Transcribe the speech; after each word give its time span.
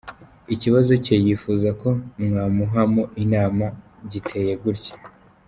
Ikibazo 0.53 0.91
cye 1.05 1.15
yifuza 1.25 1.69
ko 1.81 1.89
mwamuhamo 2.25 3.03
inama 3.23 3.65
giteye 4.11 4.53
gutya:. 4.63 4.95